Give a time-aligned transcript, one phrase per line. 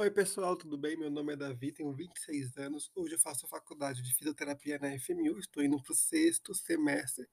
[0.00, 0.96] Oi, pessoal, tudo bem?
[0.96, 2.88] Meu nome é Davi, tenho 26 anos.
[2.94, 7.26] Hoje eu faço faculdade de fisioterapia na FMU, estou indo para o sexto semestre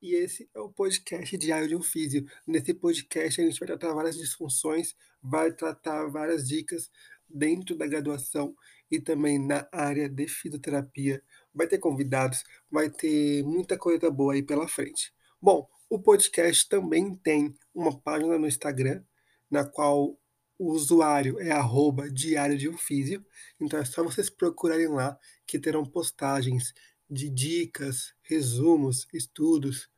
[0.00, 2.24] e esse é o podcast Diário de um Físio.
[2.46, 6.90] Nesse podcast a gente vai tratar várias disfunções, vai tratar várias dicas
[7.28, 8.56] dentro da graduação
[8.90, 11.22] e também na área de fisioterapia.
[11.52, 15.12] Vai ter convidados, vai ter muita coisa boa aí pela frente.
[15.38, 19.04] Bom, o podcast também tem uma página no Instagram,
[19.50, 20.18] na qual
[20.58, 23.24] o usuário é arroba diário de um físio,
[23.60, 26.72] então é só vocês procurarem lá que terão postagens
[27.08, 29.88] de dicas, resumos, estudos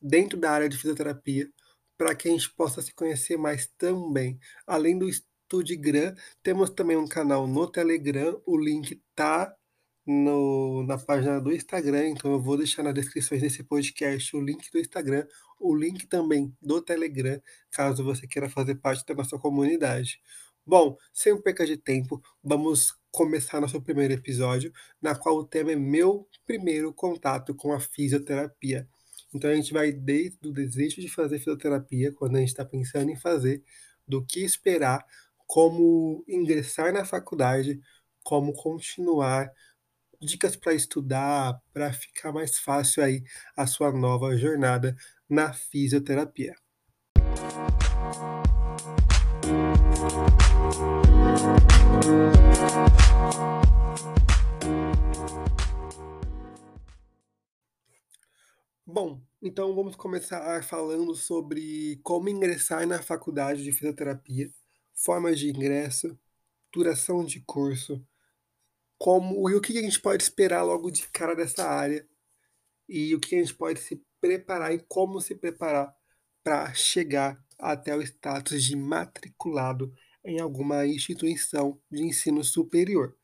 [0.00, 1.50] dentro da área de fisioterapia
[1.98, 4.38] para que a gente possa se conhecer mais também.
[4.66, 9.54] Além do Studigram, temos também um canal no Telegram, o link tá
[10.06, 14.70] no, na página do Instagram, então eu vou deixar na descrição desse podcast o link
[14.72, 15.26] do Instagram,
[15.58, 17.40] o link também do Telegram,
[17.70, 20.20] caso você queira fazer parte da nossa comunidade.
[20.66, 25.76] Bom, sem perca de tempo, vamos começar nosso primeiro episódio, na qual o tema é
[25.76, 28.88] meu primeiro contato com a fisioterapia.
[29.34, 33.10] Então a gente vai desde o desejo de fazer fisioterapia, quando a gente está pensando
[33.10, 33.62] em fazer,
[34.06, 35.04] do que esperar,
[35.46, 37.80] como ingressar na faculdade,
[38.22, 39.50] como continuar,
[40.20, 43.24] dicas para estudar, para ficar mais fácil aí
[43.56, 44.94] a sua nova jornada
[45.28, 46.54] na fisioterapia.
[58.86, 64.52] Bom, então vamos começar falando sobre como ingressar na faculdade de fisioterapia,
[64.92, 66.18] formas de ingresso,
[66.72, 68.04] duração de curso,
[69.00, 72.06] como e o que a gente pode esperar logo de cara dessa área
[72.86, 75.90] e o que a gente pode se preparar e como se preparar
[76.44, 79.90] para chegar até o status de matriculado
[80.22, 83.16] em alguma instituição de ensino superior.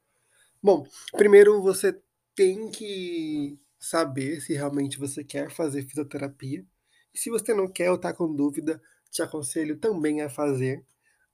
[0.62, 2.00] Bom, primeiro você
[2.34, 6.64] tem que saber se realmente você quer fazer fisioterapia.
[7.12, 8.80] E se você não quer ou está com dúvida,
[9.11, 10.83] te aconselho também a fazer,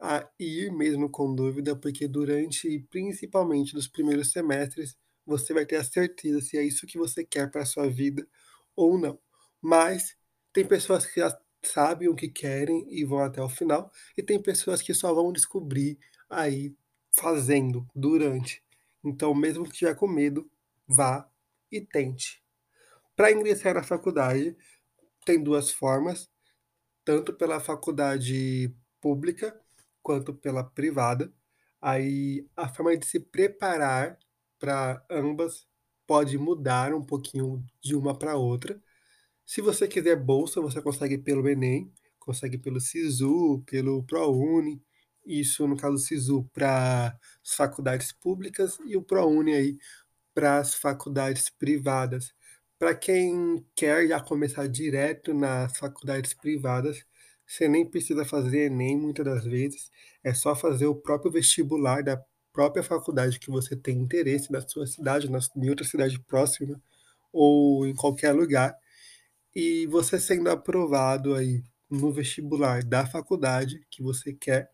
[0.03, 5.85] a ir mesmo com dúvida, porque durante, principalmente nos primeiros semestres, você vai ter a
[5.85, 8.27] certeza se é isso que você quer para a sua vida
[8.75, 9.17] ou não.
[9.61, 10.17] Mas
[10.53, 14.43] tem pessoas que já sabem o que querem e vão até o final, e tem
[14.43, 15.97] pessoas que só vão descobrir
[16.29, 16.75] aí
[17.15, 18.61] fazendo durante.
[19.05, 20.51] Então, mesmo que tiver com medo,
[20.89, 21.31] vá
[21.71, 22.43] e tente.
[23.15, 24.57] Para ingressar na faculdade,
[25.25, 26.29] tem duas formas,
[27.05, 29.62] tanto pela faculdade pública
[30.03, 31.33] quanto pela privada.
[31.81, 34.19] Aí a forma de se preparar
[34.59, 35.67] para ambas
[36.07, 38.81] pode mudar um pouquinho de uma para outra.
[39.45, 44.83] Se você quiser bolsa, você consegue pelo Enem, consegue pelo SISU, pelo ProUni.
[45.27, 47.09] Isso, no caso do SISU, para
[47.45, 49.79] as faculdades públicas e o ProUni aí
[50.35, 52.35] para as faculdades privadas.
[52.79, 57.05] Para quem quer já começar direto nas faculdades privadas,
[57.53, 59.91] você nem precisa fazer Enem muitas das vezes,
[60.25, 64.87] é só fazer o próprio vestibular da própria faculdade que você tem interesse na sua
[64.87, 66.81] cidade, na, em outra cidade próxima
[67.33, 68.77] ou em qualquer lugar.
[69.55, 74.71] E você sendo aprovado aí no vestibular da faculdade que você quer,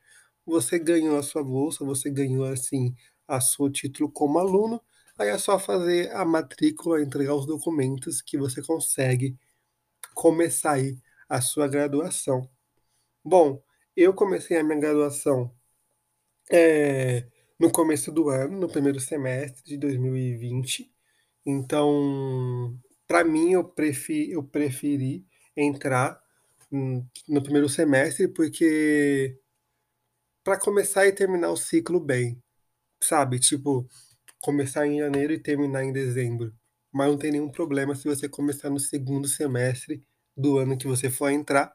[0.46, 2.94] você ganhou a sua bolsa, você ganhou assim
[3.26, 4.80] a seu título como aluno
[5.18, 9.36] Aí é só fazer a matrícula, entregar os documentos que você consegue
[10.14, 10.96] começar aí
[11.28, 12.48] a sua graduação.
[13.24, 13.62] Bom,
[13.96, 15.54] eu comecei a minha graduação
[16.50, 17.26] é,
[17.58, 20.92] no começo do ano, no primeiro semestre de 2020.
[21.46, 26.20] Então, para mim, eu preferi, eu preferi entrar
[27.28, 29.38] no primeiro semestre porque
[30.44, 32.42] para começar e terminar o ciclo bem,
[33.02, 33.38] sabe?
[33.40, 33.88] Tipo,
[34.40, 36.54] começar em janeiro e terminar em dezembro.
[36.92, 40.02] Mas não tem nenhum problema se você começar no segundo semestre
[40.36, 41.72] do ano que você for entrar,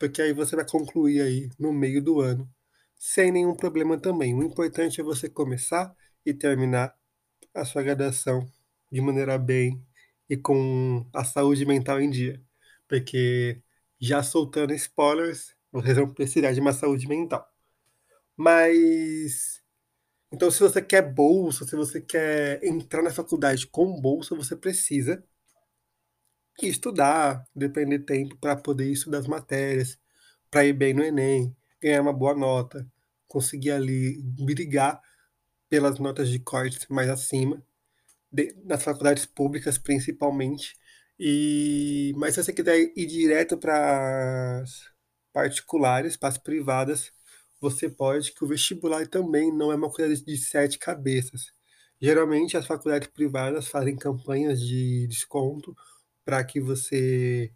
[0.00, 2.50] porque aí você vai concluir aí no meio do ano,
[2.98, 4.34] sem nenhum problema também.
[4.34, 5.94] O importante é você começar
[6.26, 6.96] e terminar
[7.54, 8.50] a sua graduação
[8.90, 9.84] de maneira bem
[10.28, 12.42] e com a saúde mental em dia.
[12.88, 13.62] Porque
[14.00, 17.46] já soltando spoilers, vocês vão precisar de uma saúde mental.
[18.36, 19.62] Mas
[20.32, 25.24] então, se você quer bolsa, se você quer entrar na faculdade com bolsa, você precisa
[26.68, 29.98] estudar, depender tempo para poder estudar as matérias,
[30.50, 32.86] para ir bem no Enem, ganhar uma boa nota,
[33.28, 35.00] conseguir ali brigar
[35.68, 37.62] pelas notas de corte mais acima,
[38.32, 40.76] de, nas faculdades públicas principalmente.
[41.18, 44.90] E mas se você quiser ir direto para as
[45.32, 47.12] particulares, para as privadas,
[47.60, 51.52] você pode, que o vestibular também não é uma coisa de sete cabeças.
[52.00, 55.76] Geralmente, as faculdades privadas fazem campanhas de desconto
[56.30, 57.52] para que você,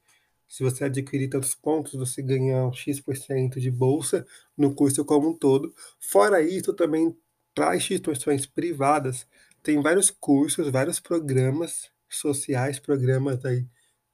[0.49, 4.27] se você adquirir tantos pontos, você ganha um X% de bolsa
[4.57, 5.73] no curso como um todo.
[6.01, 7.17] Fora isso, também
[7.55, 9.29] para instituições privadas,
[9.63, 13.65] tem vários cursos, vários programas sociais, programas aí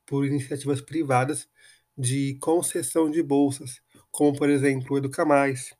[0.04, 1.48] por iniciativas privadas
[1.96, 3.80] de concessão de bolsas,
[4.10, 5.74] como por exemplo o Educa Mais,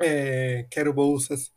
[0.00, 1.52] é, Quero Bolsas,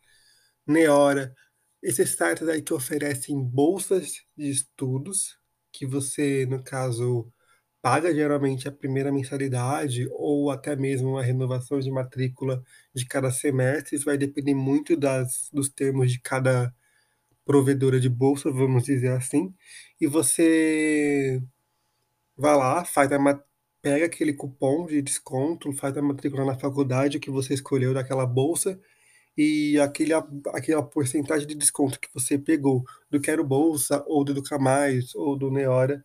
[0.66, 1.36] Neora,
[1.84, 5.38] esses sites aí que oferecem bolsas de estudos,
[5.78, 7.32] que você, no caso,
[7.82, 12.64] paga geralmente a primeira mensalidade ou até mesmo uma renovação de matrícula
[12.96, 16.74] de cada semestre, isso vai depender muito das, dos termos de cada
[17.46, 19.54] provedora de bolsa, vamos dizer assim,
[20.02, 21.42] e você
[22.38, 23.20] vai lá, faz a
[23.82, 28.80] pega aquele cupom de desconto, faz a matrícula na faculdade que você escolheu daquela bolsa
[29.38, 30.14] e aquele,
[30.54, 35.38] aquela porcentagem de desconto que você pegou do Quero Bolsa ou do Educa Mais ou
[35.38, 36.04] do Neora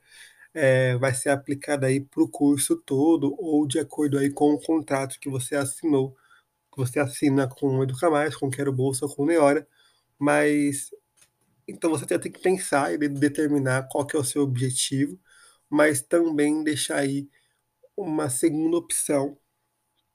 [0.54, 4.60] é, vai ser aplicada aí para o curso todo ou de acordo aí com o
[4.60, 6.16] contrato que você assinou,
[6.72, 9.66] que você assina com o Educa Mais, com Quero Bolsa com o Neora,
[10.18, 10.90] mas
[11.68, 15.18] então você tem que pensar e determinar qual que é o seu objetivo,
[15.68, 17.28] mas também deixar aí
[17.96, 19.38] uma segunda opção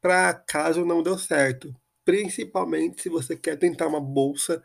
[0.02, 4.64] para caso não deu certo, principalmente se você quer tentar uma bolsa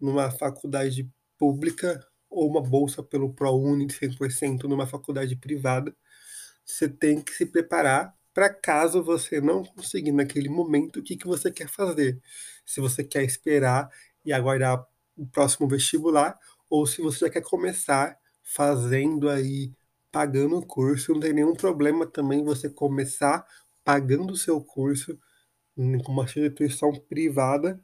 [0.00, 5.94] numa faculdade pública ou uma bolsa pelo ProUni de 100% numa faculdade privada,
[6.64, 11.26] você tem que se preparar para caso você não conseguir naquele momento o que, que
[11.26, 12.20] você quer fazer.
[12.66, 13.88] Se você quer esperar
[14.24, 14.86] e aguardar
[15.16, 16.38] o próximo vestibular,
[16.68, 19.72] ou se você já quer começar fazendo aí,
[20.12, 23.46] pagando o curso, não tem nenhum problema também você começar
[23.84, 25.18] pagando o seu curso
[25.76, 27.80] com uma instituição privada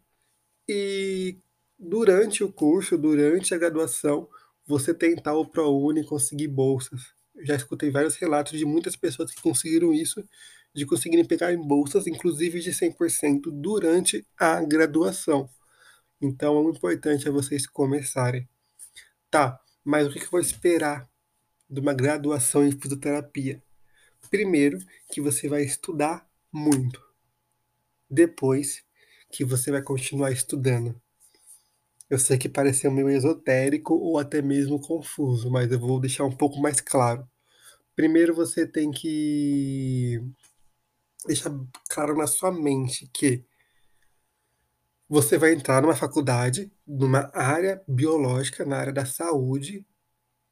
[0.68, 1.38] e
[1.78, 4.28] durante o curso, durante a graduação,
[4.66, 7.00] você tentar o ProUni conseguir bolsas.
[7.42, 10.24] Já escutei vários relatos de muitas pessoas que conseguiram isso,
[10.74, 15.48] de conseguirem pegar em bolsas, inclusive de 100% durante a graduação.
[16.20, 18.48] Então, o importante é vocês começarem.
[19.30, 21.08] Tá, mas o que eu vou esperar
[21.68, 23.62] de uma graduação em fisioterapia?
[24.30, 24.78] Primeiro,
[25.10, 27.11] que você vai estudar muito.
[28.12, 28.84] Depois,
[29.32, 31.00] que você vai continuar estudando.
[32.10, 36.36] Eu sei que pareceu meio esotérico ou até mesmo confuso, mas eu vou deixar um
[36.36, 37.26] pouco mais claro.
[37.96, 40.20] Primeiro, você tem que
[41.26, 41.50] deixar
[41.88, 43.42] claro na sua mente que
[45.08, 49.86] você vai entrar numa faculdade, numa área biológica, na área da saúde,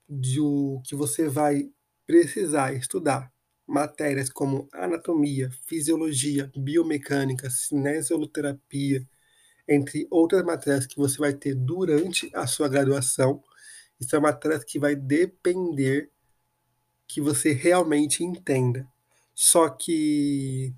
[0.08, 1.70] de o que você vai
[2.06, 3.30] precisar estudar
[3.70, 9.08] matérias como anatomia, fisiologia, biomecânica, cinesioloterapia,
[9.68, 13.42] entre outras matérias que você vai ter durante a sua graduação.
[14.00, 16.10] E são matérias que vai depender
[17.06, 18.88] que você realmente entenda.
[19.34, 20.74] Só que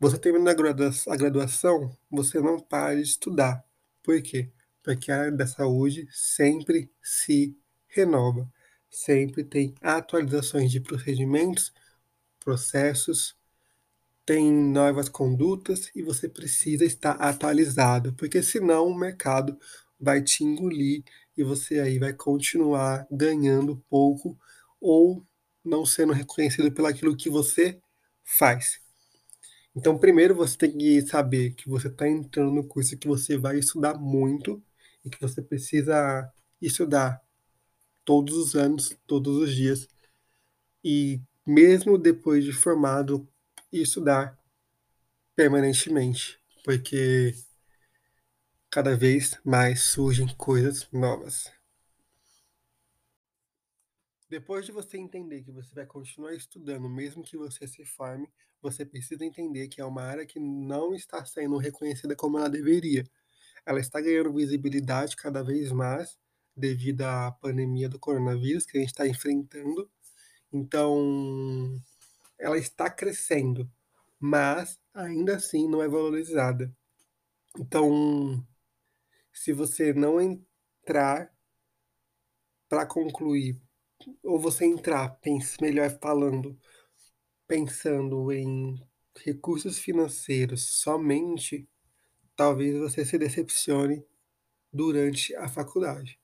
[0.00, 3.64] você termina a graduação, você não para de estudar.
[4.02, 4.50] Por quê?
[4.82, 7.56] Porque a área da saúde sempre se
[7.86, 8.50] renova,
[8.90, 11.72] sempre tem atualizações de procedimentos,
[12.48, 13.36] processos,
[14.24, 19.58] tem novas condutas e você precisa estar atualizado, porque senão o mercado
[20.00, 21.04] vai te engolir
[21.36, 24.38] e você aí vai continuar ganhando pouco
[24.80, 25.22] ou
[25.62, 27.78] não sendo reconhecido pelaquilo que você
[28.24, 28.80] faz.
[29.76, 33.58] Então, primeiro você tem que saber que você está entrando no curso que você vai
[33.58, 34.62] estudar muito
[35.04, 37.20] e que você precisa estudar
[38.06, 39.86] todos os anos, todos os dias.
[40.82, 43.26] E mesmo depois de formado,
[43.72, 44.38] estudar
[45.34, 47.34] permanentemente, porque
[48.70, 51.50] cada vez mais surgem coisas novas.
[54.28, 58.28] Depois de você entender que você vai continuar estudando, mesmo que você se forme,
[58.60, 63.08] você precisa entender que é uma área que não está sendo reconhecida como ela deveria.
[63.64, 66.18] Ela está ganhando visibilidade cada vez mais
[66.54, 69.90] devido à pandemia do coronavírus que a gente está enfrentando.
[70.52, 71.80] Então,
[72.38, 73.70] ela está crescendo,
[74.18, 76.74] mas ainda assim não é valorizada.
[77.58, 78.46] Então,
[79.32, 81.32] se você não entrar
[82.68, 83.60] para concluir,
[84.22, 86.58] ou você entrar, pense melhor falando,
[87.46, 88.80] pensando em
[89.24, 91.68] recursos financeiros somente,
[92.36, 94.04] talvez você se decepcione
[94.72, 96.20] durante a faculdade.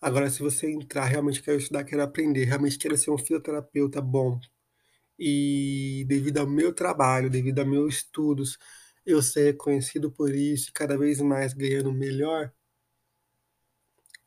[0.00, 4.38] Agora, se você entrar, realmente quer estudar, quer aprender, realmente quer ser um fisioterapeuta bom,
[5.18, 8.58] e devido ao meu trabalho, devido aos meus estudos,
[9.06, 12.52] eu ser reconhecido por isso cada vez mais ganhando melhor,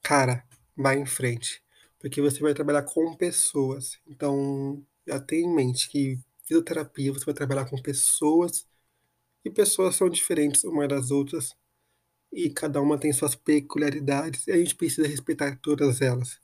[0.01, 0.43] cara,
[0.75, 1.61] vai em frente,
[1.99, 3.99] porque você vai trabalhar com pessoas.
[4.07, 8.65] Então, já tenha em mente que fisioterapia você vai trabalhar com pessoas
[9.45, 11.55] e pessoas são diferentes umas das outras
[12.31, 16.39] e cada uma tem suas peculiaridades e a gente precisa respeitar todas elas.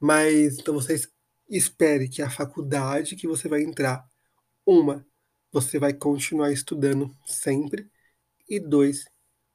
[0.00, 1.00] Mas então você
[1.48, 4.06] espere que a faculdade que você vai entrar,
[4.66, 5.06] uma,
[5.52, 7.90] você vai continuar estudando sempre
[8.48, 9.04] e dois,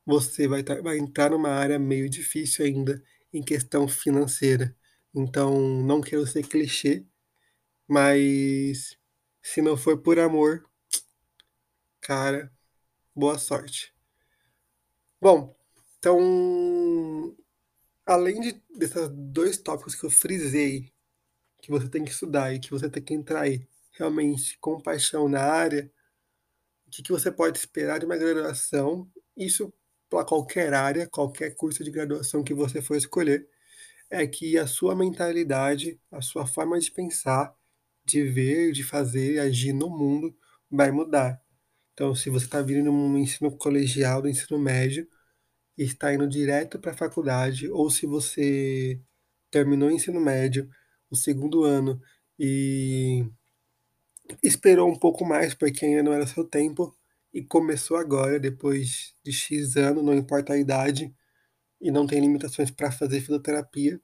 [0.06, 3.02] você vai, vai entrar numa área meio difícil ainda
[3.34, 4.76] em questão financeira.
[5.16, 7.06] Então, não quero ser clichê,
[7.88, 8.98] mas
[9.42, 10.66] se não for por amor,
[12.02, 12.52] cara,
[13.16, 13.93] boa sorte.
[15.24, 15.56] Bom,
[15.98, 17.34] então,
[18.06, 20.92] além de, desses dois tópicos que eu frisei,
[21.62, 25.30] que você tem que estudar e que você tem que entrar aí, realmente com paixão
[25.30, 25.92] na área,
[26.88, 29.74] o que, que você pode esperar de uma graduação, isso
[30.10, 33.48] para qualquer área, qualquer curso de graduação que você for escolher,
[34.10, 37.56] é que a sua mentalidade, a sua forma de pensar,
[38.06, 40.36] de ver, de fazer, agir no mundo
[40.72, 41.43] vai mudar.
[41.94, 45.08] Então, se você está vindo no ensino colegial, do ensino médio,
[45.78, 49.00] e está indo direto para a faculdade, ou se você
[49.52, 50.70] terminou o ensino médio,
[51.10, 52.02] o segundo ano,
[52.40, 53.26] e
[54.42, 56.96] esperou um pouco mais, porque ainda não era seu tempo,
[57.34, 61.14] e começou agora, depois de X anos, não importa a idade,
[61.82, 64.02] e não tem limitações para fazer fisioterapia,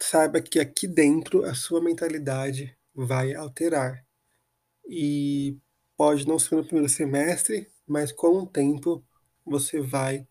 [0.00, 4.04] saiba que aqui dentro a sua mentalidade vai alterar.
[4.88, 5.56] E
[5.96, 9.04] pode não ser no primeiro semestre, mas com o tempo
[9.44, 10.26] você vai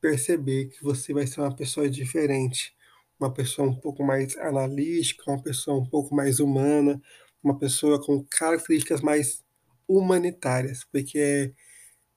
[0.00, 2.74] perceber que você vai ser uma pessoa diferente,
[3.18, 7.00] uma pessoa um pouco mais analítica, uma pessoa um pouco mais humana,
[7.42, 9.44] uma pessoa com características mais
[9.88, 11.52] humanitárias, porque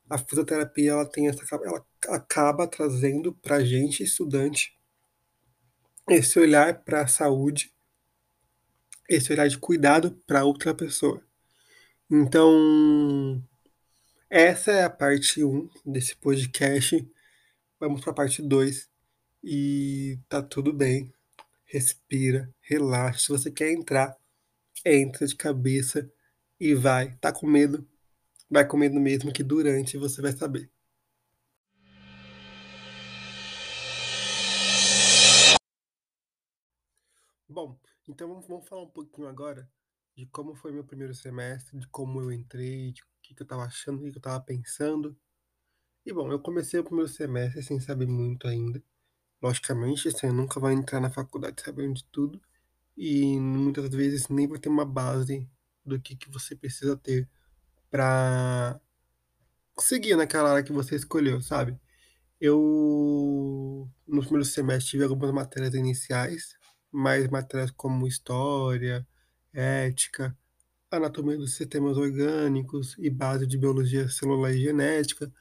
[0.10, 4.77] a fisioterapia ela tem essa ela acaba trazendo para gente estudante
[6.10, 7.74] esse olhar para a saúde,
[9.08, 11.24] esse olhar de cuidado para outra pessoa.
[12.13, 13.41] Então,
[14.30, 17.10] essa é a parte 1 desse podcast.
[17.80, 18.91] Vamos para a parte 2
[19.41, 21.13] e tá tudo bem.
[21.63, 23.20] Respira, relaxa.
[23.20, 24.18] Se você quer entrar,
[24.86, 26.12] entra de cabeça
[26.60, 27.15] e vai.
[27.15, 27.88] Tá com medo?
[28.50, 30.70] Vai com medo mesmo que durante você vai saber.
[37.48, 39.70] Bom, então vamos, falar um pouquinho agora
[40.22, 43.46] de como foi meu primeiro semestre, de como eu entrei, de o que, que eu
[43.46, 45.18] estava achando, o que, que eu estava pensando.
[46.06, 48.84] E bom, eu comecei o primeiro semestre sem saber muito ainda.
[49.42, 52.40] Logicamente, você nunca vai entrar na faculdade sabendo de tudo
[52.96, 55.50] e muitas vezes nem vai ter uma base
[55.84, 57.28] do que, que você precisa ter
[57.90, 58.80] para
[59.80, 61.80] seguir naquela área que você escolheu, sabe?
[62.40, 66.56] Eu, no primeiro semestre, tive algumas matérias iniciais,
[66.92, 69.08] mais matérias como história,
[69.53, 70.38] ética,
[70.89, 75.31] anatomia dos sistemas orgânicos e base de biologia celular e genética,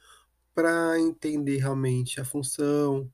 [0.53, 3.11] para entender realmente a função,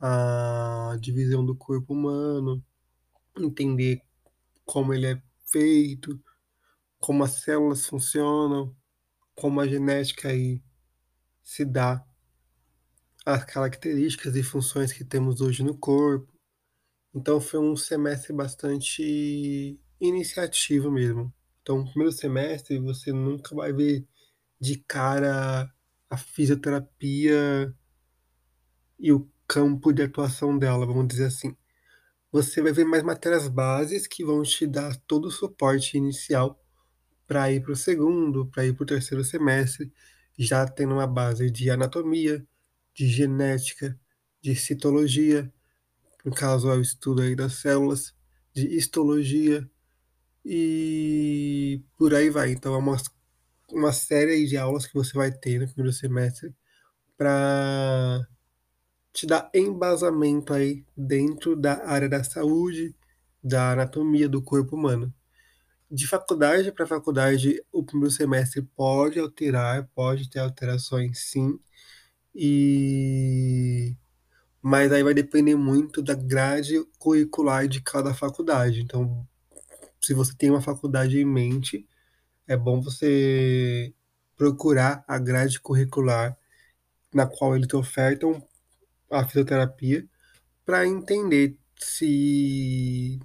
[0.00, 2.64] a divisão do corpo humano,
[3.36, 4.02] entender
[4.64, 6.20] como ele é feito,
[6.98, 8.74] como as células funcionam,
[9.34, 10.62] como a genética aí
[11.42, 12.04] se dá
[13.24, 16.32] as características e funções que temos hoje no corpo.
[17.14, 21.32] Então foi um semestre bastante iniciativo mesmo.
[21.62, 24.06] Então, no primeiro semestre você nunca vai ver
[24.60, 25.72] de cara
[26.08, 27.74] a fisioterapia
[28.98, 31.56] e o campo de atuação dela, vamos dizer assim.
[32.30, 36.62] Você vai ver mais matérias bases que vão te dar todo o suporte inicial
[37.26, 39.92] para ir para o segundo, para ir para o terceiro semestre,
[40.38, 42.46] já tendo uma base de anatomia,
[42.94, 43.98] de genética,
[44.40, 45.52] de citologia,
[46.24, 48.14] no caso é o estudo aí das células,
[48.54, 49.68] de histologia
[50.50, 52.52] e por aí vai.
[52.52, 52.96] Então é uma,
[53.70, 56.54] uma série de aulas que você vai ter no primeiro semestre
[57.18, 58.26] para
[59.12, 62.94] te dar embasamento aí dentro da área da saúde,
[63.44, 65.12] da anatomia do corpo humano.
[65.90, 71.58] De faculdade para faculdade, o primeiro semestre pode alterar, pode ter alterações sim,
[72.34, 73.96] e
[74.62, 78.80] mas aí vai depender muito da grade curricular de cada faculdade.
[78.82, 79.26] Então,
[80.00, 81.86] se você tem uma faculdade em mente,
[82.46, 83.92] é bom você
[84.36, 86.36] procurar a grade curricular
[87.12, 88.42] na qual eles ofertam
[89.10, 90.06] a fisioterapia
[90.64, 93.18] para entender se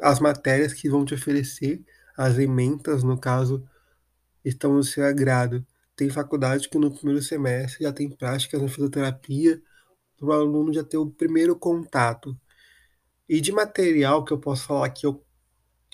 [0.00, 1.84] as matérias que vão te oferecer,
[2.16, 3.66] as ementas, no caso,
[4.44, 5.66] estão no seu agrado.
[5.96, 9.62] Tem faculdade que no primeiro semestre já tem práticas na fisioterapia,
[10.16, 12.38] para o aluno já ter o primeiro contato.
[13.28, 15.23] E de material que eu posso falar que eu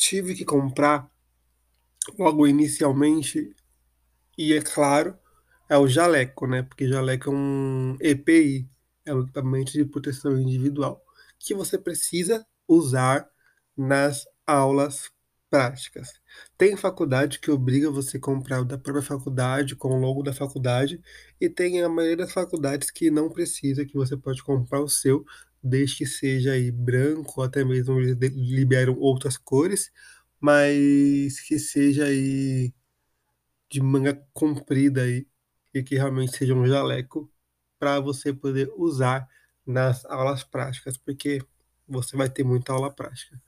[0.00, 1.11] tive que comprar
[2.19, 3.54] logo inicialmente,
[4.37, 5.16] e é claro,
[5.69, 6.62] é o jaleco, né?
[6.62, 8.66] Porque jaleco é um EPI,
[9.04, 11.04] é um equipamento de proteção individual,
[11.38, 13.28] que você precisa usar
[13.76, 15.11] nas aulas
[15.50, 16.09] práticas.
[16.57, 20.33] Tem faculdade que obriga você a comprar o da própria faculdade, com o logo da
[20.33, 20.99] faculdade,
[21.38, 25.26] e tem a maioria das faculdades que não precisa, que você pode comprar o seu,
[25.62, 29.90] desde que seja aí branco, até mesmo eles liberam outras cores,
[30.40, 32.73] mas que seja aí
[33.71, 35.26] de manga comprida aí,
[35.73, 37.31] e que realmente seja um jaleco
[37.79, 39.29] para você poder usar
[39.67, 41.40] nas aulas práticas, porque
[41.88, 43.40] você vai ter muita aula prática.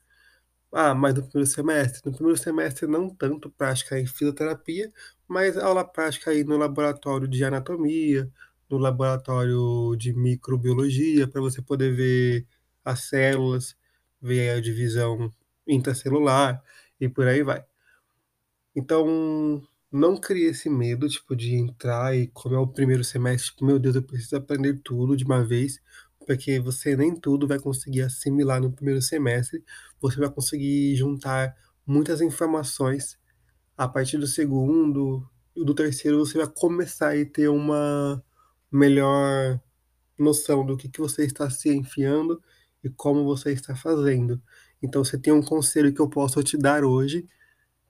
[0.71, 2.01] Ah, mas no primeiro semestre?
[2.05, 4.91] No primeiro semestre não tanto prática em fisioterapia,
[5.27, 8.31] mas aula prática aí no laboratório de anatomia,
[8.73, 12.47] no laboratório de microbiologia, para você poder ver
[12.83, 13.75] as células,
[14.21, 15.33] ver a divisão
[15.67, 16.61] intracelular
[16.99, 17.63] e por aí vai.
[18.75, 19.61] Então,
[19.91, 23.77] não crie esse medo, tipo, de entrar e como é o primeiro semestre, tipo, meu
[23.77, 25.79] Deus, eu preciso aprender tudo de uma vez,
[26.25, 29.63] porque você nem tudo vai conseguir assimilar no primeiro semestre,
[30.01, 33.19] você vai conseguir juntar muitas informações
[33.77, 38.23] a partir do segundo do terceiro você vai começar a ter uma
[38.73, 39.59] melhor
[40.17, 42.41] noção do que, que você está se enfiando
[42.83, 44.41] e como você está fazendo.
[44.81, 47.27] Então, você tem um conselho que eu posso te dar hoje,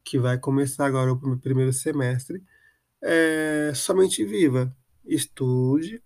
[0.04, 2.44] que vai começar agora o primeiro semestre,
[3.02, 4.76] é somente viva,
[5.06, 6.02] estude,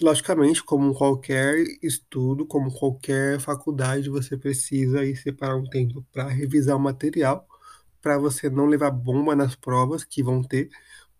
[0.00, 6.76] logicamente, como qualquer estudo, como qualquer faculdade, você precisa aí separar um tempo para revisar
[6.76, 7.46] o material,
[8.00, 10.70] para você não levar bomba nas provas que vão ter,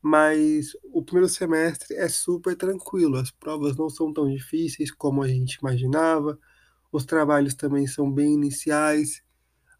[0.03, 5.29] mas o primeiro semestre é super tranquilo, as provas não são tão difíceis como a
[5.29, 6.39] gente imaginava,
[6.91, 9.23] os trabalhos também são bem iniciais,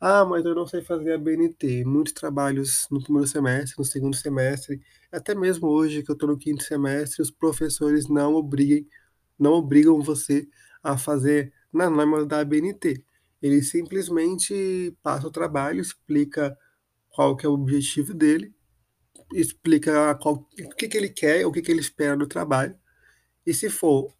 [0.01, 1.85] ah, mas eu não sei fazer a BNT.
[1.85, 4.81] Muitos trabalhos no primeiro semestre, no segundo semestre,
[5.13, 8.33] até mesmo hoje que eu estou no quinto semestre, os professores não
[9.39, 10.49] não obrigam você
[10.83, 13.05] a fazer na norma da BNT.
[13.41, 16.57] Ele simplesmente passa o trabalho, explica
[17.11, 18.53] qual que é o objetivo dele,
[19.35, 22.77] explica qual, o que, que ele quer, o que, que ele espera do trabalho.
[23.47, 24.15] E se for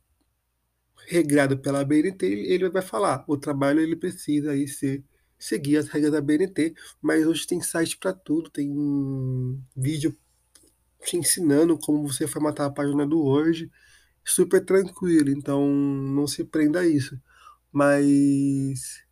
[1.07, 5.05] regrado pela BNT, ele vai falar, o trabalho ele precisa aí ser
[5.39, 10.17] seguir as regras da BNT, mas hoje tem site para tudo, tem um vídeo
[11.05, 13.69] te ensinando como você formatar a página do Word,
[14.25, 17.21] super tranquilo, então não se prenda a isso.
[17.73, 19.03] Mas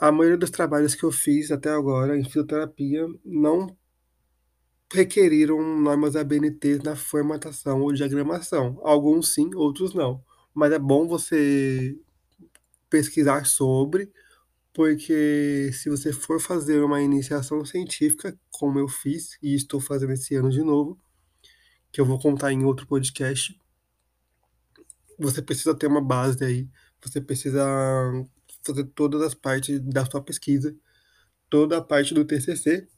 [0.00, 3.76] a maioria dos trabalhos que eu fiz até agora em fisioterapia não
[4.92, 8.80] requeriram normas ABNT na formatação ou diagramação.
[8.82, 10.22] Alguns sim, outros não.
[10.54, 11.96] Mas é bom você
[12.90, 14.10] pesquisar sobre,
[14.72, 20.34] porque se você for fazer uma iniciação científica, como eu fiz e estou fazendo esse
[20.34, 20.98] ano de novo,
[21.92, 23.58] que eu vou contar em outro podcast,
[25.18, 26.68] você precisa ter uma base aí,
[27.02, 27.64] você precisa
[28.64, 30.74] fazer todas as partes da sua pesquisa,
[31.50, 32.88] toda a parte do TCC,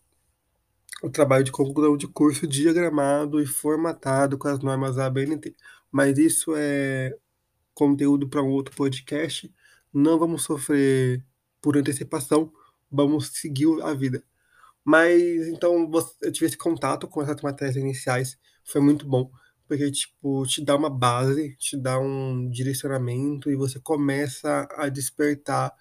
[1.03, 5.55] o trabalho de conclusão de curso diagramado e formatado com as normas ABNT.
[5.91, 7.17] Mas isso é
[7.75, 9.53] conteúdo para um outro podcast.
[9.93, 11.25] Não vamos sofrer
[11.61, 12.53] por antecipação,
[12.91, 14.23] vamos seguir a vida.
[14.85, 15.91] Mas então
[16.23, 19.31] eu tive esse contato com essas matérias iniciais, foi muito bom,
[19.69, 25.73] porque tipo, te dá uma base, te dá um direcionamento e você começa a despertar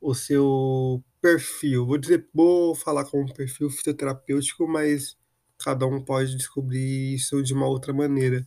[0.00, 1.86] o seu perfil.
[1.86, 5.16] Vou dizer, vou falar com um perfil fisioterapêutico, mas
[5.58, 8.46] cada um pode descobrir isso de uma outra maneira.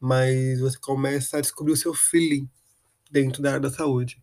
[0.00, 2.48] Mas você começa a descobrir o seu feeling
[3.10, 4.22] dentro da área da saúde.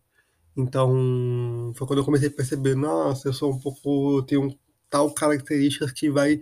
[0.56, 4.58] Então, foi quando eu comecei a perceber, nossa, eu sou um pouco, tenho
[4.90, 6.40] tal características que vai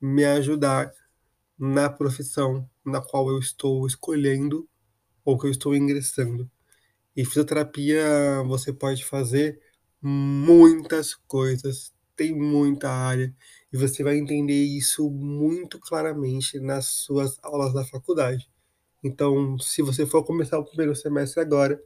[0.00, 0.92] me ajudar
[1.58, 4.68] na profissão na qual eu estou escolhendo
[5.24, 6.50] ou que eu estou ingressando.
[7.16, 9.60] E fisioterapia você pode fazer
[10.02, 13.34] muitas coisas, tem muita área,
[13.72, 18.48] e você vai entender isso muito claramente nas suas aulas da faculdade.
[19.02, 21.80] Então, se você for começar o primeiro semestre agora,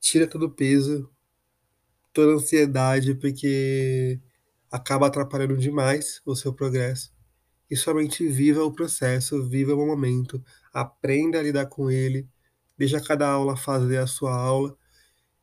[0.00, 1.10] tira todo o peso,
[2.12, 4.20] toda a ansiedade, porque
[4.70, 7.12] acaba atrapalhando demais o seu progresso.
[7.70, 12.28] E somente viva o processo, viva o momento, aprenda a lidar com ele,
[12.78, 14.76] deixa cada aula fazer a sua aula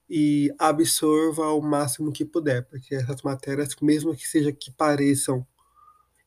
[0.10, 5.46] e absorva ao máximo que puder, porque essas matérias, mesmo que seja que pareçam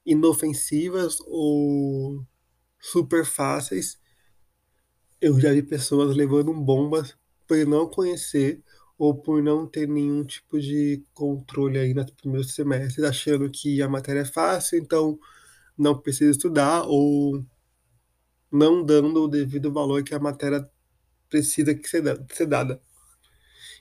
[0.05, 2.25] inofensivas ou
[2.81, 3.99] super fáceis.
[5.21, 7.17] Eu já vi pessoas levando bombas
[7.47, 8.63] por não conhecer
[8.97, 13.89] ou por não ter nenhum tipo de controle aí nos primeiros semestres, achando que a
[13.89, 15.19] matéria é fácil, então
[15.77, 17.45] não precisa estudar ou
[18.51, 20.69] não dando o devido valor que a matéria
[21.29, 22.81] precisa que ser dada.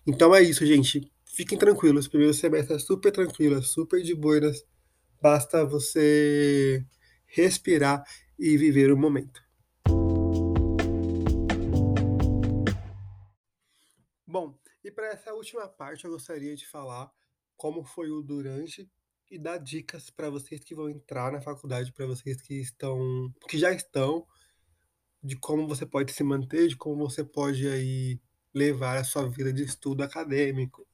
[0.06, 1.12] Então é isso, gente.
[1.26, 2.06] Fiquem tranquilos.
[2.06, 4.66] O primeiro semestre é super tranquilo, é super de boas.
[5.22, 6.86] Basta você
[7.26, 8.04] respirar
[8.40, 9.42] e viver o momento.
[14.26, 17.12] Bom, e para essa última parte eu gostaria de falar
[17.56, 18.90] como foi o durante
[19.30, 23.58] e dar dicas para vocês que vão entrar na faculdade, para vocês que estão, que
[23.58, 24.26] já estão,
[25.28, 28.18] de como você pode se manter, de como você pode aí
[28.54, 30.88] levar a sua vida de estudo acadêmico.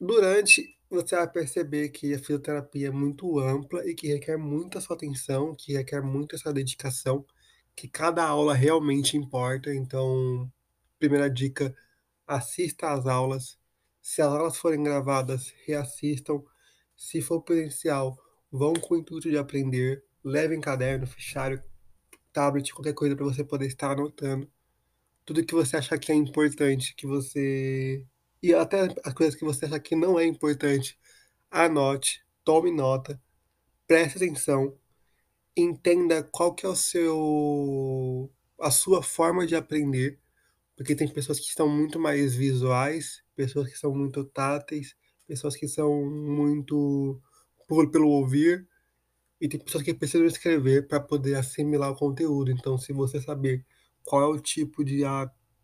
[0.00, 4.96] Durante, você vai perceber que a fisioterapia é muito ampla e que requer muita sua
[4.96, 7.24] atenção, que requer muita sua dedicação,
[7.76, 9.72] que cada aula realmente importa.
[9.74, 10.50] Então,
[10.98, 11.76] primeira dica,
[12.26, 13.58] assista às aulas.
[14.00, 16.42] Se as aulas forem gravadas, reassistam.
[16.96, 18.18] Se for presencial,
[18.50, 20.02] vão com o intuito de aprender.
[20.24, 21.62] Levem caderno, fichário,
[22.32, 24.50] tablet, qualquer coisa para você poder estar anotando
[25.24, 28.04] tudo que você achar que é importante, que você.
[28.42, 30.98] E até as coisas que você achar que não é importante,
[31.50, 33.20] anote, tome nota,
[33.86, 34.76] preste atenção,
[35.56, 38.30] entenda qual que é o seu.
[38.60, 40.18] a sua forma de aprender,
[40.76, 45.68] porque tem pessoas que são muito mais visuais, pessoas que são muito táteis, pessoas que
[45.68, 47.20] são muito
[47.68, 48.68] por, pelo ouvir,
[49.42, 52.52] e tem pessoas que precisam escrever para poder assimilar o conteúdo.
[52.52, 53.66] Então, se você saber
[54.04, 55.00] qual é o tipo de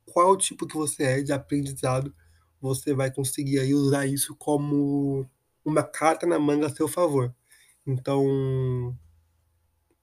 [0.04, 2.12] qual é o tipo que você é de aprendizado,
[2.60, 5.30] você vai conseguir aí usar isso como
[5.64, 7.32] uma carta na manga a seu favor.
[7.86, 8.98] Então,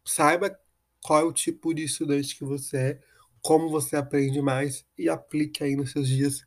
[0.06, 0.58] saiba
[1.02, 3.02] qual é o tipo de estudante que você é,
[3.42, 6.46] como você aprende mais e aplique aí nos seus dias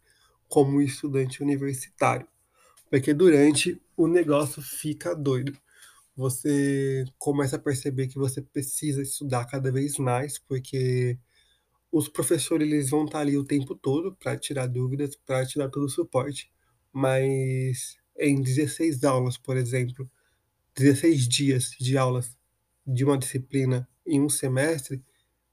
[0.49, 2.27] como estudante universitário.
[2.89, 5.53] Porque durante o negócio fica doido.
[6.19, 11.17] Você começa a perceber que você precisa estudar cada vez mais, porque
[11.93, 15.85] os professores eles vão estar ali o tempo todo para tirar dúvidas, para tirar todo
[15.85, 16.51] o suporte,
[16.93, 20.11] mas em 16 aulas, por exemplo,
[20.75, 22.37] 16 dias de aulas
[22.85, 25.01] de uma disciplina em um semestre,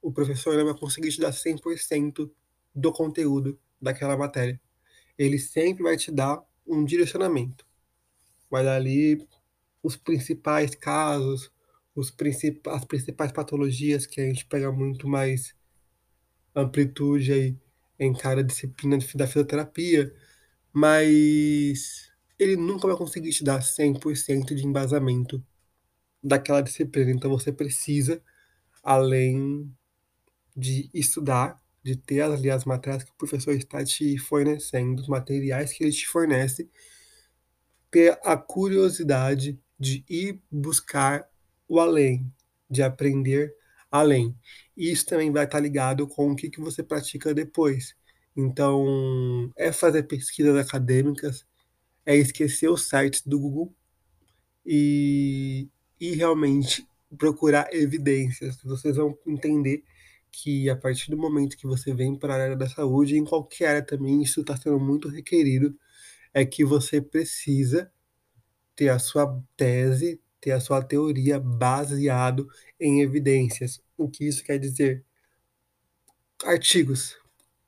[0.01, 2.27] o professor não vai conseguir te dar 100%
[2.73, 4.59] do conteúdo daquela matéria.
[5.15, 7.67] Ele sempre vai te dar um direcionamento.
[8.49, 9.27] Vai dar ali
[9.85, 11.51] os principais casos,
[11.95, 15.55] os princip as principais patologias que a gente pega muito mais
[16.55, 17.57] amplitude aí
[17.99, 20.11] em cada disciplina da fisioterapia,
[20.73, 25.45] mas ele nunca vai conseguir te dar 100% de embasamento
[26.21, 27.11] daquela disciplina.
[27.11, 28.21] Então você precisa,
[28.83, 29.71] além
[30.57, 35.71] de estudar, de ter ali as matérias que o professor está te fornecendo, os materiais
[35.71, 36.69] que ele te fornece,
[37.91, 41.27] ter a curiosidade de ir buscar
[41.67, 42.31] o além,
[42.69, 43.53] de aprender
[43.91, 44.35] além.
[44.75, 47.95] Isso também vai estar ligado com o que, que você pratica depois.
[48.35, 51.45] Então, é fazer pesquisas acadêmicas,
[52.05, 53.73] é esquecer os sites do Google
[54.65, 56.85] e, e realmente
[57.17, 58.57] procurar evidências.
[58.63, 59.83] Vocês vão entender
[60.31, 63.67] que a partir do momento que você vem para a área da saúde, em qualquer
[63.67, 65.73] área também, isso está sendo muito requerido,
[66.33, 67.89] é que você precisa
[68.75, 72.47] ter a sua tese, ter a sua teoria baseado
[72.79, 73.81] em evidências.
[73.97, 75.03] O que isso quer dizer?
[76.43, 77.17] Artigos.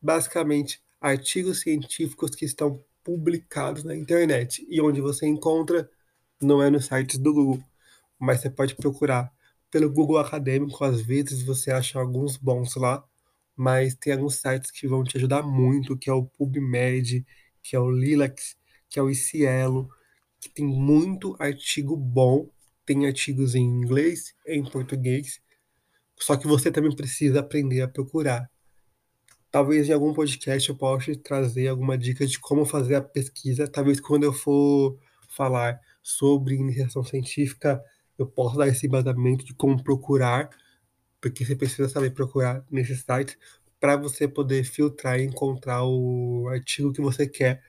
[0.01, 4.65] Basicamente, artigos científicos que estão publicados na internet.
[4.69, 5.89] E onde você encontra
[6.41, 7.63] não é nos sites do Google,
[8.19, 9.31] mas você pode procurar
[9.71, 10.83] pelo Google Acadêmico.
[10.83, 13.03] Às vezes você acha alguns bons lá,
[13.55, 17.25] mas tem alguns sites que vão te ajudar muito, que é o PubMed,
[17.63, 18.55] que é o Lilacs,
[18.89, 19.89] que é o Cielo,
[20.39, 22.49] que tem muito artigo bom
[22.87, 25.41] tem artigos em inglês, em português,
[26.17, 28.49] só que você também precisa aprender a procurar.
[29.51, 33.67] Talvez em algum podcast eu possa trazer alguma dica de como fazer a pesquisa.
[33.67, 34.97] Talvez quando eu for
[35.27, 37.83] falar sobre iniciação científica,
[38.17, 40.49] eu possa dar esse embasamento de como procurar,
[41.19, 43.37] porque você precisa saber procurar nesses sites
[43.81, 47.61] para você poder filtrar e encontrar o artigo que você quer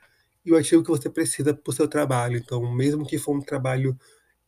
[0.49, 2.39] e o artigo que você precisa para o seu trabalho.
[2.39, 3.99] Então, mesmo que for um trabalho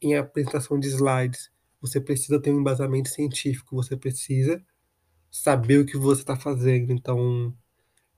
[0.01, 4.65] em apresentação de slides, você precisa ter um embasamento científico, você precisa
[5.31, 6.91] saber o que você está fazendo.
[6.91, 7.55] Então,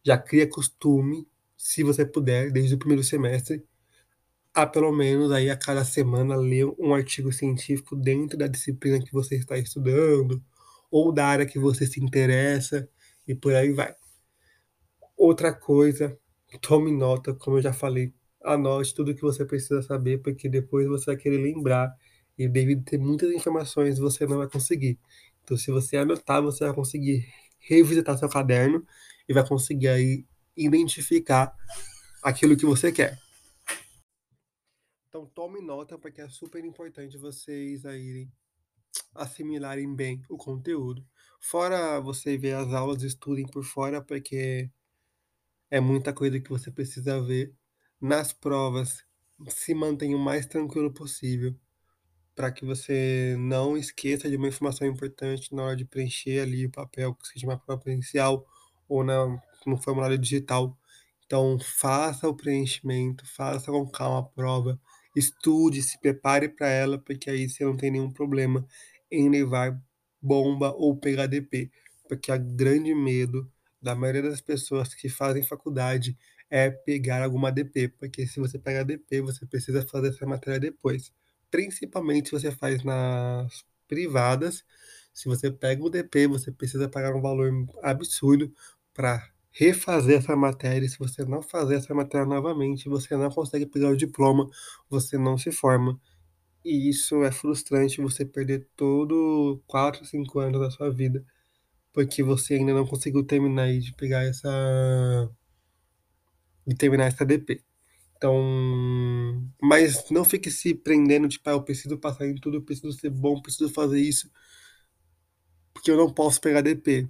[0.04, 3.64] já cria costume, se você puder, desde o primeiro semestre,
[4.54, 9.12] a pelo menos aí a cada semana ler um artigo científico dentro da disciplina que
[9.12, 10.40] você está estudando
[10.88, 12.88] ou da área que você se interessa
[13.26, 13.92] e por aí vai.
[15.16, 16.16] Outra coisa,
[16.60, 18.12] tome nota, como eu já falei,
[18.42, 21.94] anote tudo que você precisa saber, porque depois você vai querer lembrar
[22.38, 24.98] e devido ter muitas informações você não vai conseguir.
[25.42, 27.26] Então, se você anotar, você vai conseguir
[27.58, 28.84] revisitar seu caderno
[29.28, 31.54] e vai conseguir aí identificar
[32.22, 33.18] aquilo que você quer.
[35.08, 38.28] Então tome nota porque é super importante vocês aí
[39.14, 41.04] assimilarem bem o conteúdo.
[41.40, 44.70] Fora você ver as aulas, estudem por fora porque
[45.72, 47.54] é muita coisa que você precisa ver.
[47.98, 49.06] Nas provas,
[49.48, 51.56] se mantenha o mais tranquilo possível
[52.34, 56.70] para que você não esqueça de uma informação importante na hora de preencher ali o
[56.70, 58.46] papel, que seja uma prova presencial
[58.86, 59.26] ou na,
[59.66, 60.76] no formulário digital.
[61.24, 64.78] Então, faça o preenchimento, faça com calma a prova,
[65.16, 68.66] estude, se prepare para ela, porque aí você não tem nenhum problema
[69.10, 69.82] em levar
[70.20, 71.70] bomba ou pegar DP,
[72.06, 73.50] porque a grande medo
[73.82, 76.16] da maioria das pessoas que fazem faculdade
[76.48, 81.12] é pegar alguma DP, porque se você pegar DP, você precisa fazer essa matéria depois.
[81.50, 84.64] Principalmente se você faz nas privadas,
[85.12, 87.50] se você pega o DP, você precisa pagar um valor
[87.82, 88.52] absurdo
[88.94, 90.88] para refazer essa matéria.
[90.88, 94.48] Se você não fazer essa matéria novamente, você não consegue pegar o diploma,
[94.88, 96.00] você não se forma.
[96.64, 101.24] E isso é frustrante, você perder todo 4, 5 anos da sua vida,
[101.92, 104.48] porque você ainda não conseguiu terminar de pegar essa.
[106.66, 107.62] de terminar essa DP.
[108.16, 108.34] Então,
[109.60, 113.10] mas não fique se prendendo, tipo, ah, eu preciso passar em tudo, eu preciso ser
[113.10, 114.30] bom, preciso fazer isso,
[115.74, 117.08] porque eu não posso pegar DP.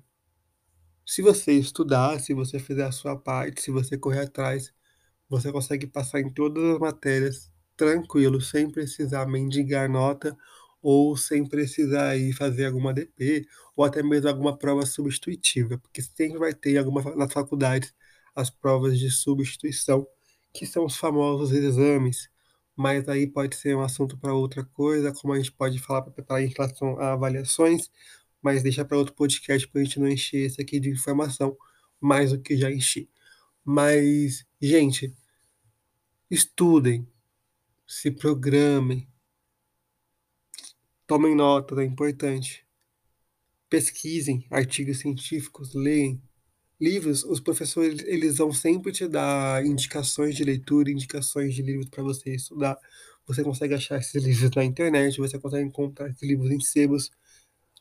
[1.06, 4.72] Se você estudar, se você fizer a sua parte, se você correr atrás,
[5.28, 10.36] você consegue passar em todas as matérias tranquilo, sem precisar mendigar nota
[10.82, 16.38] ou sem precisar ir fazer alguma DP ou até mesmo alguma prova substitutiva, porque sempre
[16.38, 17.94] vai ter alguma nas faculdades
[18.34, 20.06] as provas de substituição,
[20.52, 22.30] que são os famosos exames.
[22.76, 26.12] Mas aí pode ser um assunto para outra coisa, como a gente pode falar para
[26.12, 27.90] preparar em relação a avaliações,
[28.40, 31.56] mas deixa para outro podcast para a gente não encher esse aqui de informação
[32.00, 33.08] mais do que já enchi.
[33.64, 35.14] Mas, gente,
[36.30, 37.06] estudem,
[37.86, 39.06] se programem,
[41.06, 42.66] tomem nota, é importante.
[43.72, 46.22] Pesquisem artigos científicos, leem
[46.80, 47.24] livros.
[47.24, 52.34] Os professores eles vão sempre te dar indicações de leitura, indicações de livros para você
[52.34, 52.78] estudar.
[53.26, 57.10] Você consegue achar esses livros na internet, você consegue encontrar esses livros em sebos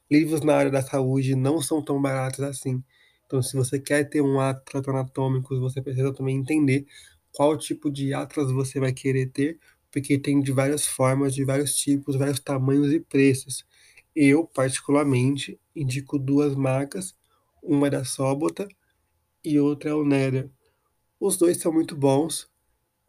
[0.09, 2.83] livros na área da saúde não são tão baratos assim.
[3.25, 6.85] Então, se você quer ter um atlas anatômico, você precisa também entender
[7.31, 9.57] qual tipo de atlas você vai querer ter,
[9.91, 13.65] porque tem de várias formas, de vários tipos, vários tamanhos e preços.
[14.15, 17.15] Eu, particularmente, indico duas marcas,
[17.63, 18.67] uma é da Sobota
[19.43, 20.49] e outra é o Nether.
[21.19, 22.49] Os dois são muito bons.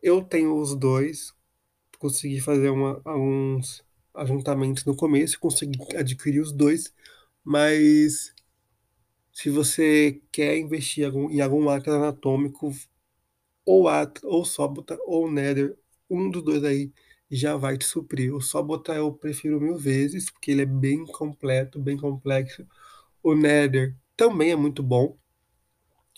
[0.03, 1.35] Eu tenho os dois,
[1.99, 3.85] consegui fazer uma, alguns
[4.15, 6.93] ajuntamentos no começo, consegui adquirir os dois,
[7.45, 8.35] mas
[9.33, 12.73] se você quer investir em algum atlas anatômico,
[13.65, 15.77] ou Atlas, ou Sobota, ou Nether,
[16.11, 16.93] um dos dois aí
[17.33, 18.35] já vai te suprir.
[18.35, 22.67] O Sobota eu prefiro mil vezes, porque ele é bem completo, bem complexo.
[23.23, 25.17] O Nether também é muito bom.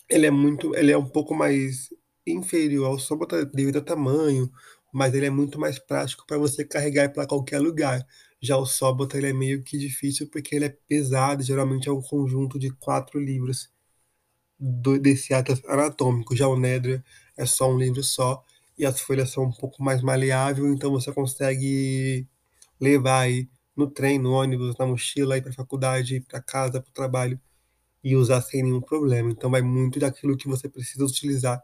[0.09, 1.89] Ele é muito, ele é um pouco mais
[2.27, 4.51] inferior ao Sobota devido ao tamanho,
[4.91, 8.05] mas ele é muito mais prático para você carregar para qualquer lugar.
[8.41, 12.01] Já o Sobota ele é meio que difícil porque ele é pesado, geralmente é um
[12.01, 13.69] conjunto de quatro livros
[14.59, 16.35] do, desse atlas anatômico.
[16.35, 17.03] Já o Nether
[17.37, 18.43] é só um livro só
[18.77, 22.27] e as folhas são um pouco mais maleáveis, então você consegue
[22.79, 26.89] levar aí no trem, no ônibus, na mochila, ir para a faculdade, para casa, para
[26.89, 27.39] o trabalho
[28.03, 29.31] e usar sem nenhum problema.
[29.31, 31.61] Então vai muito daquilo que você precisa utilizar.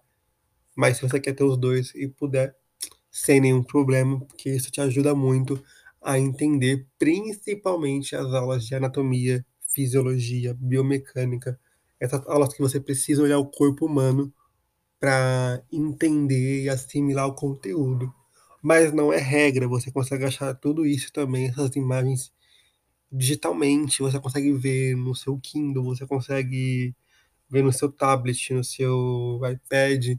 [0.76, 2.56] Mas se você quer ter os dois e puder,
[3.12, 5.62] sem nenhum problema, porque isso te ajuda muito
[6.02, 11.60] a entender principalmente as aulas de anatomia, fisiologia, biomecânica,
[12.00, 14.34] essas aulas que você precisa olhar o corpo humano
[15.02, 18.14] para entender e assimilar o conteúdo.
[18.62, 22.32] Mas não é regra, você consegue achar tudo isso também, essas imagens
[23.12, 26.96] digitalmente, você consegue ver no seu Kindle, você consegue
[27.50, 30.18] ver no seu tablet, no seu iPad,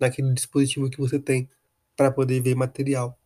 [0.00, 1.48] naquele dispositivo que você tem
[1.94, 3.18] para poder ver material.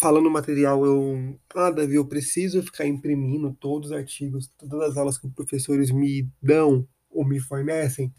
[0.00, 5.18] Falando material, eu, ah, Davi, eu preciso ficar imprimindo todos os artigos, todas as aulas
[5.18, 8.12] que os professores me dão ou me fornecem?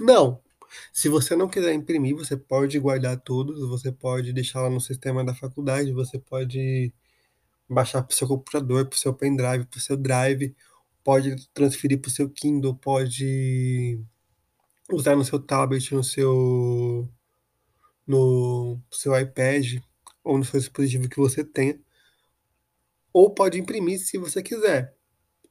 [0.00, 0.40] Não.
[0.92, 5.24] Se você não quiser imprimir, você pode guardar todos, você pode deixar lá no sistema
[5.24, 6.92] da faculdade, você pode
[7.68, 10.54] baixar para o seu computador, para o seu pendrive, para o seu drive,
[11.04, 14.00] pode transferir para o seu Kindle, pode
[14.92, 17.08] usar no seu tablet, no seu
[18.06, 19.80] no seu iPad
[20.24, 21.78] ou no seu dispositivo que você tenha,
[23.12, 24.96] ou pode imprimir se você quiser.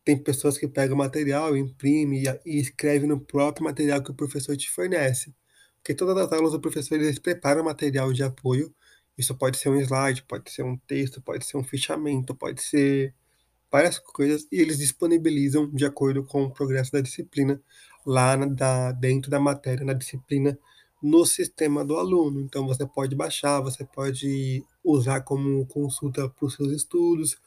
[0.10, 4.58] Tem pessoas que pegam o material, imprime e escreve no próprio material que o professor
[4.58, 5.36] te fornece.
[5.76, 8.74] Porque todas as aulas do professor eles preparam material de apoio.
[9.15, 13.13] Isso pode ser um slide, pode ser um texto, pode ser um fichamento, pode ser
[13.72, 17.62] várias coisas e eles disponibilizam de acordo com o progresso da disciplina
[18.04, 20.58] lá na, da, dentro da matéria, na disciplina,
[21.04, 22.41] no sistema do aluno.
[22.41, 27.38] Então você pode baixar, você pode usar como consulta para os seus estudos,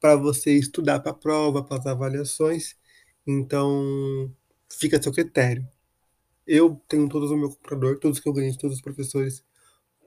[0.00, 2.76] para você estudar para a prova, para as avaliações.
[3.26, 4.32] Então
[4.70, 5.66] fica a seu critério.
[6.46, 9.44] Eu tenho todos no meu computador, todos que eu ganhei todos os professores,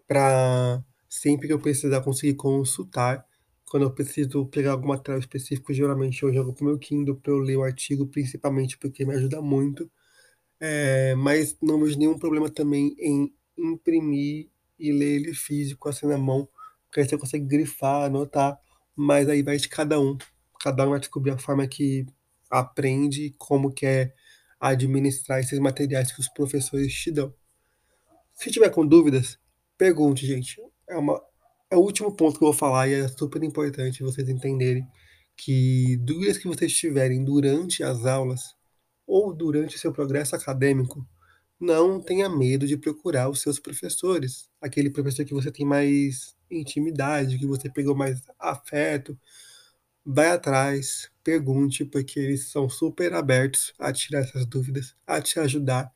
[0.07, 3.25] para sempre que eu precisar conseguir consultar
[3.73, 7.39] quando eu preciso pegar algum material específico, geralmente eu jogo pro meu Kindle para eu
[7.39, 9.89] ler o artigo, principalmente porque me ajuda muito.
[10.59, 16.19] É, mas não vejo nenhum problema também em imprimir e ler ele físico, assim na
[16.19, 16.47] mão,
[16.85, 18.59] porque aí você consegue grifar, anotar,
[18.95, 20.17] mas aí vai de cada um.
[20.61, 22.05] Cada um vai descobrir a forma que
[22.49, 24.13] aprende, como quer
[24.59, 27.33] administrar esses materiais que os professores te dão.
[28.33, 29.37] Se tiver com dúvidas,
[29.77, 30.61] pergunte, gente.
[30.89, 31.21] É uma,
[31.69, 34.87] é o último ponto que eu vou falar e é super importante vocês entenderem
[35.35, 38.55] que dúvidas que vocês tiverem durante as aulas
[39.05, 41.05] ou durante seu progresso acadêmico,
[41.59, 47.37] não tenha medo de procurar os seus professores, aquele professor que você tem mais intimidade,
[47.37, 49.17] que você pegou mais afeto,
[50.05, 55.91] vai atrás, pergunte, porque eles são super abertos a tirar essas dúvidas, a te ajudar.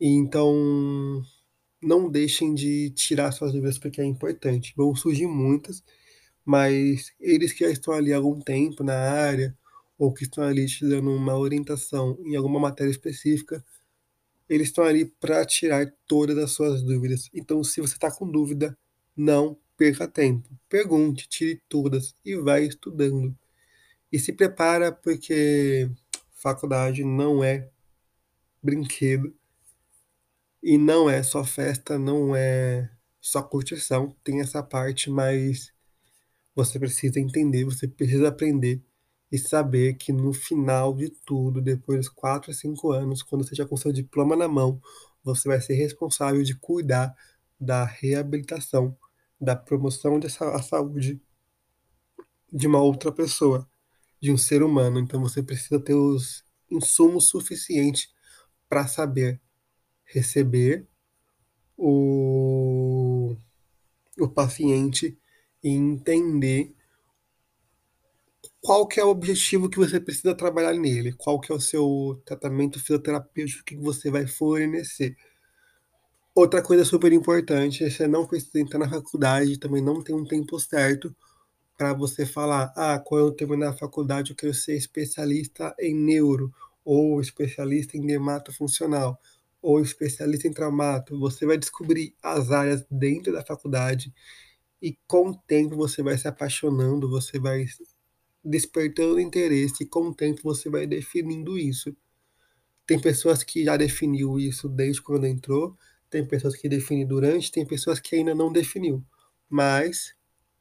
[0.00, 1.22] Então
[1.82, 4.74] não deixem de tirar suas dúvidas porque é importante.
[4.76, 5.84] Vão surgir muitas,
[6.44, 9.56] mas eles que já estão ali há algum tempo na área,
[9.98, 13.64] ou que estão ali te dando uma orientação em alguma matéria específica,
[14.48, 17.30] eles estão ali para tirar todas as suas dúvidas.
[17.32, 18.76] Então, se você está com dúvida,
[19.16, 20.48] não perca tempo.
[20.68, 23.36] Pergunte, tire todas e vai estudando.
[24.12, 25.90] E se prepara porque
[26.32, 27.68] faculdade não é
[28.62, 29.34] brinquedo
[30.62, 35.72] e não é só festa, não é só curtição, tem essa parte, mas
[36.54, 38.82] você precisa entender, você precisa aprender
[39.30, 43.54] e saber que no final de tudo, depois dos 4 a 5 anos, quando você
[43.54, 44.80] já com seu diploma na mão,
[45.22, 47.14] você vai ser responsável de cuidar
[47.58, 48.96] da reabilitação,
[49.40, 51.20] da promoção da saúde
[52.52, 53.68] de uma outra pessoa,
[54.20, 54.98] de um ser humano.
[55.00, 58.12] Então você precisa ter os insumos suficientes
[58.68, 59.40] para saber
[60.04, 60.86] receber
[61.76, 63.36] o,
[64.18, 65.18] o paciente
[65.62, 66.74] e entender
[68.60, 72.22] qual que é o objetivo que você precisa trabalhar nele, qual que é o seu
[72.24, 75.16] tratamento fisioterapêutico que você vai fornecer.
[76.34, 80.24] Outra coisa super importante é você não precisa entrar na faculdade, também não tem um
[80.24, 81.14] tempo certo
[81.78, 86.52] para você falar, ah, quando eu terminar a faculdade eu quero ser especialista em neuro,
[86.84, 89.20] ou especialista em dermatofuncional,
[89.62, 94.12] ou especialista em traumato, você vai descobrir as áreas dentro da faculdade
[94.82, 97.66] e com o tempo você vai se apaixonando, você vai
[98.44, 101.96] despertando interesse e com o tempo você vai definindo isso.
[102.86, 105.76] Tem pessoas que já definiu isso desde quando entrou,
[106.14, 109.04] tem pessoas que definem durante, tem pessoas que ainda não definiu.
[109.50, 110.14] Mas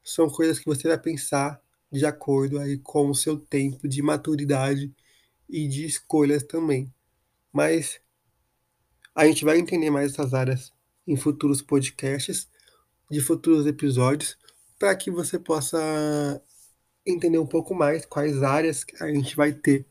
[0.04, 1.62] são coisas que você vai pensar
[1.92, 4.92] de acordo aí com o seu tempo de maturidade
[5.48, 6.92] e de escolhas também.
[7.52, 8.02] Mas
[9.14, 10.74] a gente vai entender mais essas áreas
[11.06, 12.50] em futuros podcasts,
[13.08, 14.36] de futuros episódios,
[14.80, 16.42] para que você possa
[17.06, 19.86] entender um pouco mais quais áreas a gente vai ter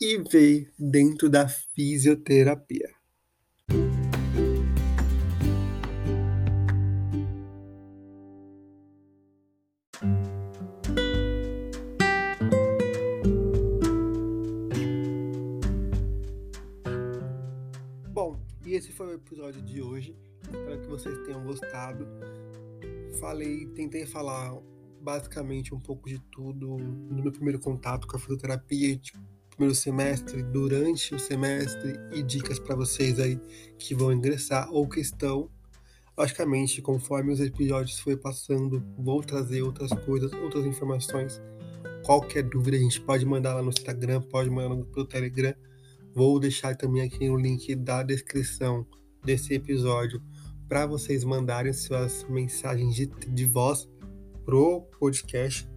[0.00, 3.01] e ver dentro da fisioterapia.
[19.26, 20.16] Episódio de hoje.
[20.42, 22.06] Espero que vocês tenham gostado.
[23.20, 24.58] Falei, tentei falar
[25.00, 29.18] basicamente um pouco de tudo no meu primeiro contato com a fisioterapia, tipo,
[29.50, 33.38] primeiro semestre, durante o semestre e dicas para vocês aí
[33.78, 35.48] que vão ingressar ou que estão.
[36.18, 41.40] Logicamente, conforme os episódios for passando, vou trazer outras coisas, outras informações.
[42.04, 45.54] Qualquer dúvida a gente pode mandar lá no Instagram, pode mandar no Telegram
[46.14, 48.86] Vou deixar também aqui o link da descrição
[49.24, 50.22] desse episódio
[50.68, 53.88] para vocês mandarem suas mensagens de, de voz
[54.44, 55.68] pro podcast.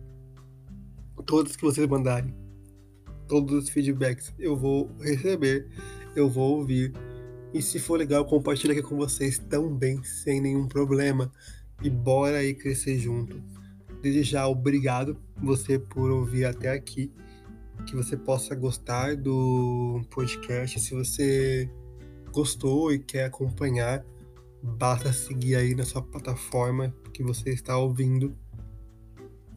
[1.25, 2.33] Todas que vocês mandarem,
[3.27, 5.67] todos os feedbacks eu vou receber,
[6.15, 6.93] eu vou ouvir.
[7.53, 11.31] E se for legal, compartilha aqui com vocês também, sem nenhum problema.
[11.81, 13.41] E bora aí crescer junto.
[14.01, 17.11] Desde já, obrigado você por ouvir até aqui.
[17.85, 20.79] Que você possa gostar do podcast.
[20.79, 21.69] Se você
[22.35, 24.05] gostou e quer acompanhar,
[24.61, 28.35] basta seguir aí na sua plataforma que você está ouvindo.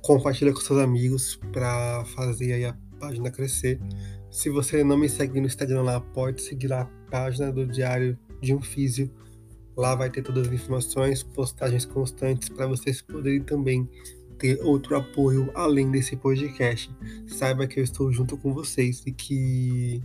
[0.00, 3.80] Compartilha com seus amigos para fazer aí a página crescer.
[4.30, 8.16] Se você não me segue no Instagram lá, pode seguir lá a página do Diário
[8.40, 9.10] de um Físio.
[9.76, 13.88] Lá vai ter todas as informações, postagens constantes para vocês poderem também
[14.38, 16.94] ter outro apoio além desse podcast.
[17.26, 20.00] Saiba que eu estou junto com vocês e que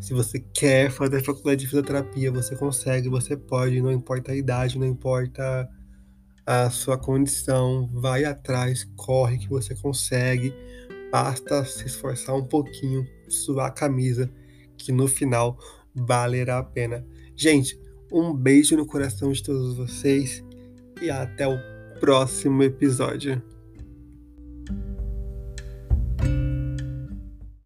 [0.00, 4.78] se você quer fazer faculdade de fisioterapia, você consegue, você pode, não importa a idade,
[4.78, 5.68] não importa
[6.44, 10.54] a sua condição, vai atrás, corre que você consegue.
[11.10, 14.30] Basta se esforçar um pouquinho, suar a camisa,
[14.76, 15.58] que no final
[15.94, 17.04] valerá a pena.
[17.34, 17.80] Gente,
[18.12, 20.44] um beijo no coração de todos vocês
[21.00, 21.58] e até o
[21.98, 23.42] próximo episódio.